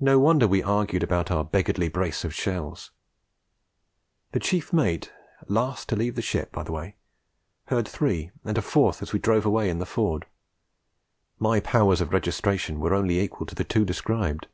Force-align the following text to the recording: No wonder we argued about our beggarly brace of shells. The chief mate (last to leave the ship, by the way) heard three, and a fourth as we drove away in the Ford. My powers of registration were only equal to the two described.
No 0.00 0.18
wonder 0.18 0.48
we 0.48 0.64
argued 0.64 1.04
about 1.04 1.30
our 1.30 1.44
beggarly 1.44 1.88
brace 1.88 2.24
of 2.24 2.34
shells. 2.34 2.90
The 4.32 4.40
chief 4.40 4.72
mate 4.72 5.12
(last 5.46 5.88
to 5.90 5.94
leave 5.94 6.16
the 6.16 6.22
ship, 6.22 6.50
by 6.50 6.64
the 6.64 6.72
way) 6.72 6.96
heard 7.66 7.86
three, 7.86 8.32
and 8.44 8.58
a 8.58 8.62
fourth 8.62 9.00
as 9.00 9.12
we 9.12 9.20
drove 9.20 9.46
away 9.46 9.70
in 9.70 9.78
the 9.78 9.86
Ford. 9.86 10.26
My 11.38 11.60
powers 11.60 12.00
of 12.00 12.12
registration 12.12 12.80
were 12.80 12.92
only 12.94 13.20
equal 13.20 13.46
to 13.46 13.54
the 13.54 13.62
two 13.62 13.84
described. 13.84 14.48